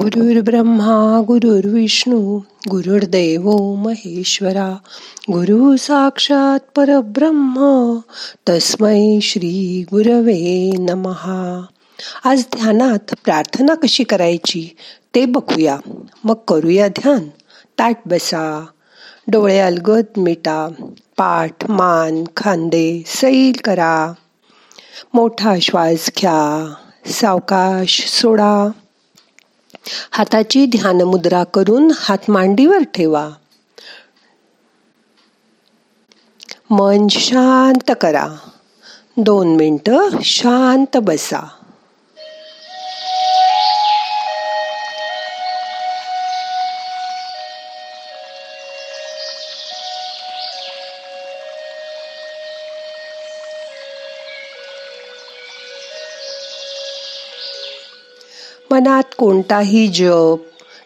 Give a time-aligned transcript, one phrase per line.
[0.00, 4.74] गुरुर्ब्रह्मा गुरुर्विष्णू गुरुर्देव महेश्वरा
[5.30, 7.96] गुरु साक्षात परब्रह्म
[8.48, 11.66] तस्मै श्री गुरवे नमहा
[12.24, 14.76] आज ध्यानात प्रार्थना कशी करायची
[15.14, 15.78] ते बघूया.
[16.24, 17.28] मग करूया ध्यान.
[17.78, 18.66] ताट बसा.
[19.28, 20.68] डोळे अलगद मिटा.
[21.18, 24.12] पाठ मान खांदे सैल करा.
[25.14, 26.74] मोठा श्वास घ्या.
[27.06, 28.70] सावकाश सोडा.
[30.10, 33.30] हाताची ध्यान मुद्रा करून हात मांडीवर ठेवा.
[36.70, 38.28] मन शांत करा.
[39.16, 41.55] दोन मिनटं शांत बसा.
[58.70, 60.38] मनात कोणताही जप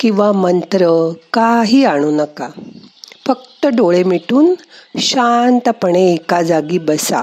[0.00, 2.48] किंवा मंत्र काही आणू नका.
[3.26, 4.54] फक्त डोळे मिटून
[4.98, 7.22] शांतपणे एका जागी बसा.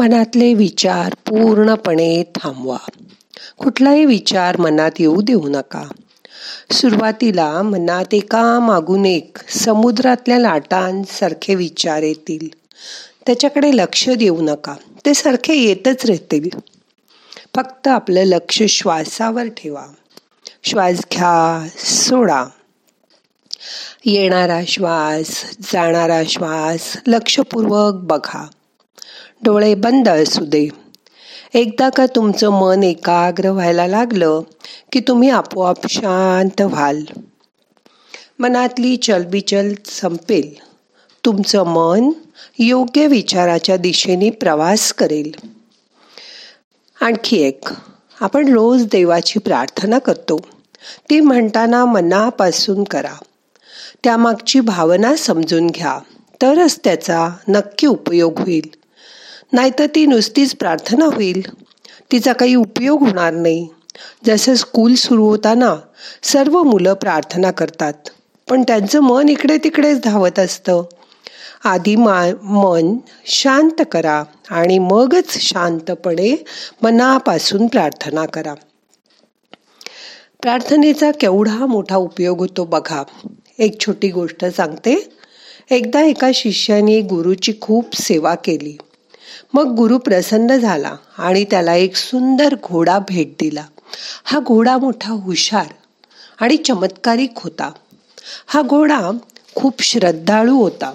[0.00, 2.76] मनातले विचार पूर्णपणे थांबवा.
[3.58, 5.82] कुठलाही विचार मनात येऊ देऊ नका.
[6.72, 12.48] सुरुवातीला मनात एका मागून एक समुद्रातल्या लाटांसारखे विचार येतील.
[13.26, 14.74] त्याच्याकडे लक्ष देऊ नका.
[15.06, 16.48] ते सारखे येतच राहतील.
[17.56, 19.86] फक्त आपलं लक्ष श्वासावर ठेवा.
[20.64, 22.44] श्वास घ्या सोडा.
[24.04, 28.46] येणारा श्वास जाणारा श्वास लक्षपूर्वक बघा.
[29.42, 30.68] डोळे बंद असू दे.
[31.54, 34.40] एकदा का तुमचं मन एकाग्र व्हायला लागलं
[34.92, 37.04] की तुम्ही आपोआप शांत व्हाल.
[38.38, 40.54] मनातली चलबिचल संपेल.
[41.24, 42.10] तुमचं मन
[42.58, 45.34] योग्य विचाराच्या दिशेने प्रवास करेल.
[47.00, 47.64] आणखी एक
[48.20, 50.40] आपण रोज देवाची प्रार्थना करतो.
[51.10, 53.14] ती म्हणताना मनापासून करा.
[54.04, 55.98] त्यामागची भावना समजून घ्या.
[56.42, 58.79] तरच त्याचा नक्की उपयोग होईल.
[59.52, 61.42] नाहीतर ती नुसतीच प्रार्थना होईल.
[62.12, 63.68] तिचा काही उपयोग होणार नाही.
[64.26, 65.76] जसं स्कूल सुरू होताना
[66.22, 67.92] सर्व मुलं प्रार्थना करतात.
[68.48, 70.82] पण त्यांचं मन इकडे तिकडेच धावत असतं.
[71.64, 76.44] आधी मा मन शांत करा आणि मगच शांतपणे
[76.82, 78.54] मनापासून प्रार्थना करा.
[80.42, 83.02] प्रार्थनेचा केवढा मोठा उपयोग होतो बघा.
[83.58, 85.16] एक छोटी गोष्ट सांगते.
[85.70, 88.76] एकदा एका शिष्याने गुरुची खूप सेवा केली.
[89.54, 93.64] मग गुरु प्रसन्न झाला आणि त्याला एक सुंदर घोडा भेट दिला.
[94.24, 95.66] हा घोडा मोठा हुशार
[96.40, 97.70] आणि चमत्कारिक होता.
[98.46, 99.10] हा घोडा
[99.54, 100.92] खूप श्रद्धाळू होता.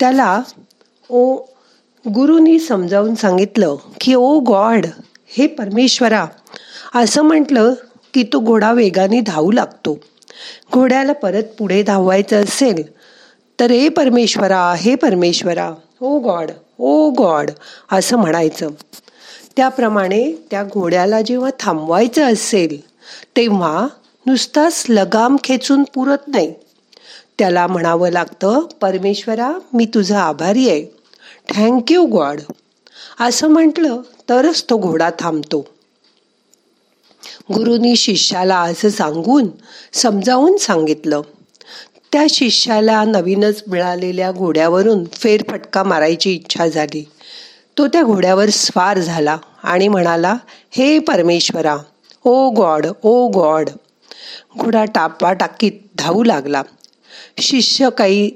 [0.00, 0.42] त्याला
[1.08, 1.34] ओ
[2.08, 4.86] गुरुनी समजावून सांगितलं की ओ गॉड
[5.26, 6.26] हे परमेश्वरा
[6.94, 7.74] असं म्हटलं
[8.14, 9.98] की तो घोडा वेगाने धावू लागतो.
[10.72, 12.82] घोड्याला परत पुढे धावायचं असेल
[13.60, 17.50] तर ए परमेश्वरा हे परमेश्वरा ओ गॉड ओ गॉड
[17.92, 18.68] असं म्हणायचं.
[19.56, 22.80] त्याप्रमाणे त्या घोड्याला जेव्हा थांबवायचं असेल
[23.36, 23.86] तेव्हा
[24.26, 26.54] नुसताच लगाम खेचून पुरत नाही.
[27.38, 30.86] त्याला म्हणावं लागतं परमेश्वरा मी तुझा आभारी आहे.
[31.54, 32.40] Thank you God.
[33.20, 35.66] असं म्हटलं तरच तो घोडा थांबतो.
[37.54, 39.46] गुरुनी शिष्याला असं सांगून
[39.92, 41.20] समजावून सांगितलं.
[42.14, 47.08] त्या शिष्याला नवीनच मिळालेल्या घोड्यावरून फेरफटका मारायची इच्छा झाली.
[47.78, 50.36] तो त्या घोड्यावर स्वार झाला आणि म्हणाला
[50.70, 51.76] हे परमेश्वरा
[52.24, 53.70] ओ गॉड ओ गॉड.
[54.58, 56.62] घोडा टापा टाकीत धावू लागला.
[57.38, 58.30] शिष्य काही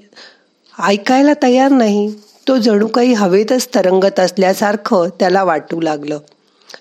[0.82, 2.14] ऐकायला तयार नाही.
[2.48, 6.18] तो जणू काही हवेतच तरंगत असल्यासारखं त्याला वाटू लागलं.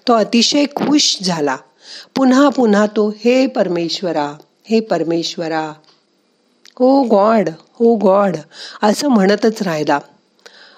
[0.08, 1.58] तो अतिशय खुश झाला.
[2.16, 4.34] पुन्हा पुन्हा तो हे परमेश्वरा
[4.70, 5.74] हे परमेश्वरा.
[6.80, 8.36] ओ गॉड ओ गॉड
[8.84, 10.00] असं म्हणतच राहिला.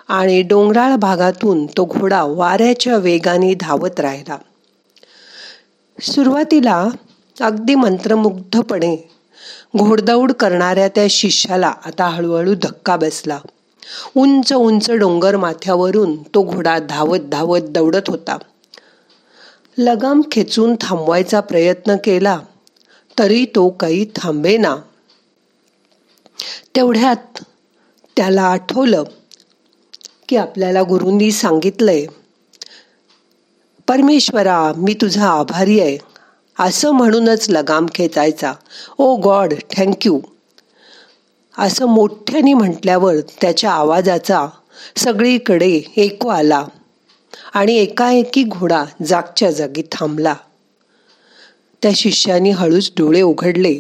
[0.08, 4.38] आणि डोंगराळ भागातून तो घोडा वाऱ्याच्या वेगाने धावत राहिला.
[6.02, 6.88] सुरुवातीला
[7.42, 9.10] अगदी मंत्रमुग्धपणे
[9.78, 13.40] घोडदौड करणाऱ्या त्या शिष्याला आता हळूहळू धक्का बसला.
[14.18, 18.38] उंच उंच डोंगर माथ्यावरून तो घोडा धावत धावत दौडत होता.
[19.78, 22.40] लगाम खेचून थांबवायचा प्रयत्न केला
[23.20, 24.76] तरी तो काही थांबेना.
[26.76, 27.44] तेवढ्यात
[28.18, 29.04] त्याला आठवलं
[30.30, 32.06] की आपल्याला गुरुंनी सांगितलंय
[33.88, 35.98] परमेश्वरा मी तुझा आभारी आहे.
[36.60, 38.54] असं म्हणूनच लगाम खेचायचा.
[38.98, 40.20] ओ गॉड थँक्यू
[41.58, 44.48] असं मोठ्याने म्हटल्यावर त्याच्या आवाजाचा
[44.98, 46.66] सगळीकडे एको आला
[47.54, 50.36] आणि एकाएकी घोडा जागच्या जागी थांबला.
[51.82, 53.80] त्या शिष्याने हळूच डोळे उघडले.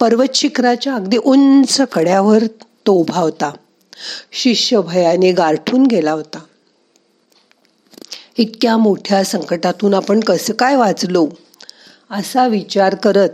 [0.00, 2.44] पर्वत शिखराच्या अगदी उंच कड्यावर
[2.86, 3.50] तो उभा होता.
[4.32, 6.38] शिष्य भयाने गारठून गेला होता.
[8.38, 11.28] इतक्या मोठ्या संकटातून आपण कसं काय वाचलो?
[12.10, 13.28] असा विचार करत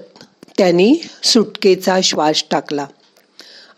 [0.58, 2.86] त्यांनी सुटकेचा श्वास टाकला.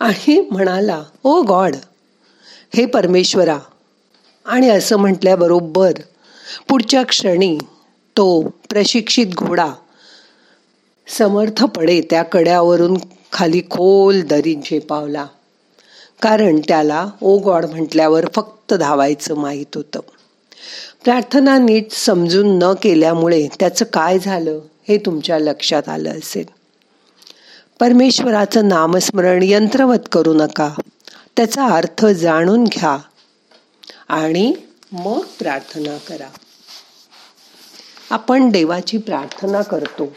[0.01, 1.77] आणि म्हणाला ओ गॉड!
[2.75, 3.59] हे परमेश्वरा!
[4.47, 5.93] आणि असं म्हटल्याबरोबर
[6.69, 7.59] पुढच्या क्षणी
[8.17, 9.73] तो प्रशिक्षित घोडा
[11.09, 12.97] समर्थपणे त्या कड्यावरून
[13.33, 15.27] खाली खोल दरीत झेपावला
[16.23, 20.01] कारण त्याला ओ गॉड म्हटल्यावर फक्त धावायचं माहीत होतं.
[21.05, 26.45] प्रार्थना नीट समजून न केल्यामुळे त्याचं काय झालं हे तुमच्या लक्षात आलं असेल.
[27.81, 30.71] परमेश्वराचं नामस्मरण यंत्रवत करू नका.
[31.37, 32.99] त्याचा अर्थ जाणून घ्या
[34.09, 34.55] आणि
[34.93, 36.29] मग प्रार्थना करा.
[38.11, 40.13] आपण देवाची प्रार्थना करतो.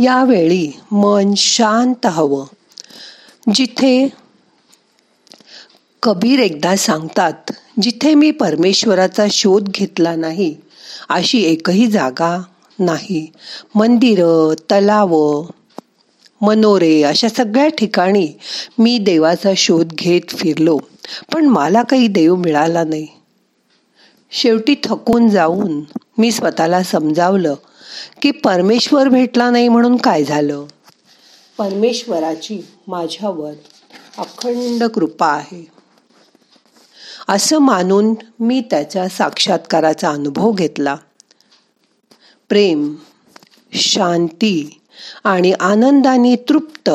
[0.00, 2.44] यावेळी मन शांत हवं.
[3.54, 4.08] जिथे
[6.02, 7.52] कबीर एकदा सांगतात
[7.82, 10.56] जिथे मी परमेश्वराचा शोध घेतला नाही
[11.08, 12.42] अशी एकही जागा
[12.78, 13.32] नाही.
[13.74, 15.42] मंदिरं तलाव
[16.40, 18.28] मनोरे अशा सगळ्या ठिकाणी
[18.78, 20.78] मी देवाचा शोध घेत फिरलो.
[21.32, 23.06] पण मला काही देव मिळाला नाही.
[24.30, 25.80] शेवटी थकून जाऊन
[26.18, 27.54] मी स्वतःला समजावलं
[28.22, 30.64] की परमेश्वर भेटला नाही म्हणून काय झालं?
[31.58, 33.52] परमेश्वराची माझ्यावर
[34.18, 35.68] अखंड कृपा आहे.
[37.28, 40.96] असं मानून मी त्याच्या साक्षात्काराचा अनुभव घेतला.
[42.48, 42.94] प्रेम
[43.72, 44.80] शांती
[45.24, 46.90] आणि आनंदाने तृप्त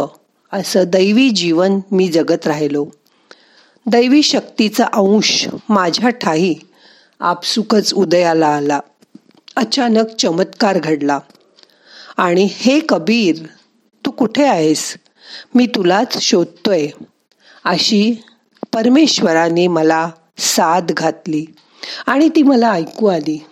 [0.54, 2.86] असं दैवी जीवन मी जगत राहिलो.
[3.86, 6.54] दैवी शक्तीचा अंश माझ्या ठाई
[7.22, 8.80] आपसुकच उदयाला आला.
[9.56, 11.20] अचानक चमत्कार घडला.
[12.18, 13.36] आणि हे कबीर
[14.06, 14.98] तू कुठे आहेस?
[15.56, 16.88] मी तुलाच शोधतोय.
[17.64, 18.24] अशी
[18.74, 21.46] परमेश्वराने मला साथ घातली
[22.06, 23.44] आणि ती मला ऐकू आली.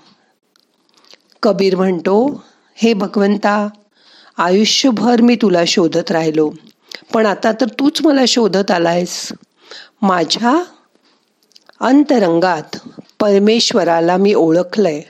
[1.43, 2.43] कबीर म्हणतो
[2.75, 3.67] हे भगवंता
[4.37, 6.51] आयुष्यभर मी तुला शोधत राहिलो
[7.13, 9.33] पण आता तर तूच मला शोधत आलायस.
[10.01, 10.63] माझ्या
[11.79, 12.77] अंतरंगात
[13.19, 15.01] परमेश्वराला मी ओळखलंय.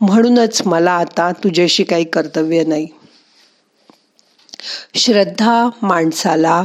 [0.00, 2.88] म्हणूनच मला आता तुझ्याशी काही कर्तव्य नाही.
[4.94, 6.64] श्रद्धा माणसाला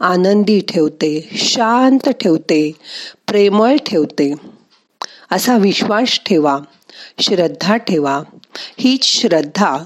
[0.00, 2.72] आनंदी ठेवते शांत ठेवते
[3.28, 4.34] प्रेमळ ठेवते.
[5.32, 6.58] असा विश्वास ठेवा
[7.20, 8.22] श्रद्धा ठेवा.
[8.78, 9.84] हीच श्रद्धा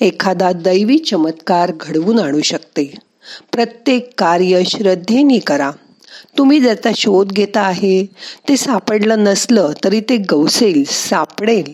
[0.00, 2.94] एखादा दैवी चमत्कार घडवून आणू शकते.
[3.52, 5.70] प्रत्येक कार्य श्रद्धेने करा.
[6.38, 8.06] तुम्ही ज्याचा शोध घेता आहे
[8.48, 11.72] ते सापडलं नसलं तरी ते गवसेल सापडेल.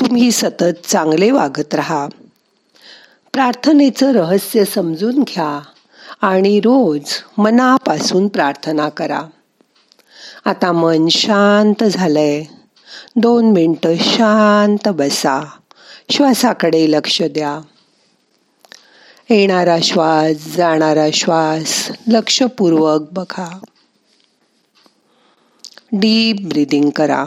[0.00, 2.08] तुम्ही सतत चांगले वागत राहा.
[3.32, 5.60] प्रार्थनेचं रहस्य समजून घ्या
[6.20, 7.00] आणि रोज
[7.38, 9.22] मनापासून प्रार्थना करा.
[10.44, 12.44] आता मन शांत झालंय.
[13.16, 15.40] दोन मिनटं शांत बसा.
[16.10, 17.60] श्वासाकडे लक्ष द्या.
[19.30, 23.58] येणारा श्वास जाणारा श्वास लक्षपूर्वक बघा.
[25.92, 27.24] डीप ब्रिदिंग करा.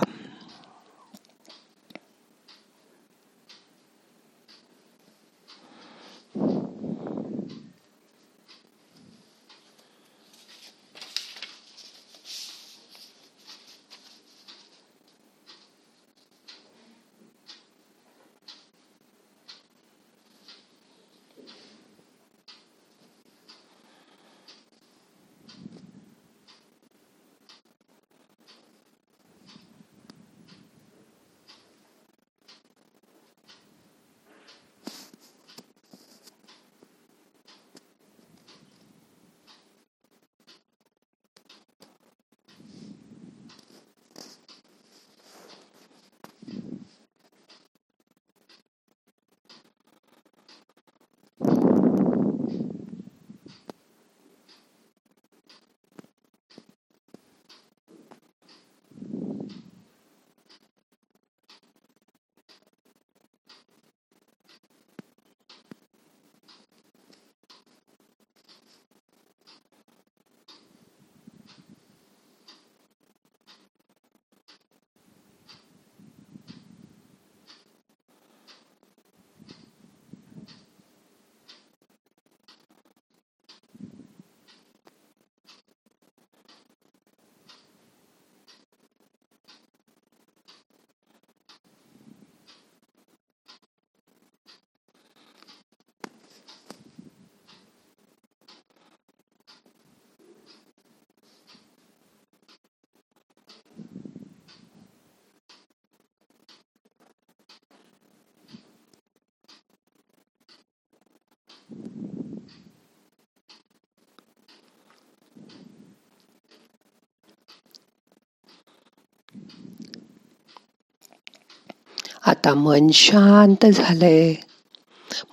[122.25, 124.33] आता मन शांत झालंय.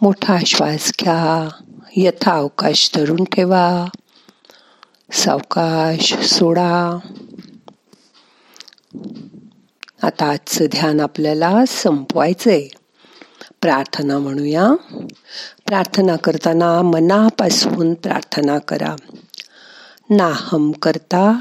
[0.03, 1.49] मोठा श्वास घ्या.
[1.97, 3.87] यथा अवकाश धरून ठेवा.
[5.13, 6.99] सावकाश सोडा.
[10.03, 12.69] आता आजचं ध्यान आपल्याला संपवायचंय.
[13.61, 14.69] प्रार्थना म्हणूया.
[15.67, 18.97] प्रार्थना करताना मनापासून प्रार्थना करा.
[20.11, 21.41] नाहम करता